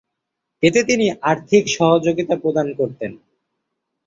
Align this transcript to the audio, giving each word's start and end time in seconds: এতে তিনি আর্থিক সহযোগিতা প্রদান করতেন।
এতে 0.63 0.81
তিনি 0.83 1.05
আর্থিক 1.21 1.63
সহযোগিতা 1.77 2.35
প্রদান 2.35 2.67
করতেন। 2.73 3.11